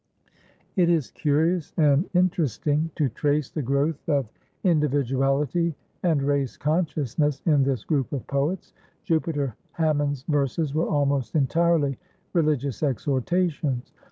[0.75, 4.27] It is curious and interesting to trace the growth of
[4.63, 8.73] individuality and race consciousness in this group of poets.
[9.03, 11.99] Jupiter Hammon's verses were almost entirely
[12.33, 13.93] religious exhortations.